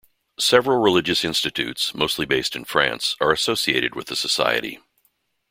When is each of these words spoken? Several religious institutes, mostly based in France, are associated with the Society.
Several 0.39 0.79
religious 0.81 1.23
institutes, 1.23 1.93
mostly 1.93 2.25
based 2.25 2.55
in 2.55 2.65
France, 2.65 3.15
are 3.21 3.31
associated 3.31 3.93
with 3.93 4.07
the 4.07 4.15
Society. 4.15 4.79